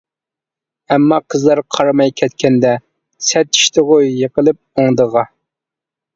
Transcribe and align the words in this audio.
ئەمما 0.95 1.19
قىزلار 1.33 1.61
قارىماي 1.75 2.13
كەتكەندە، 2.21 2.73
سەت 3.27 3.53
چۈشتىغۇ 3.59 4.01
يىقىلىپ 4.09 4.61
ئوڭدىغا. 4.87 5.27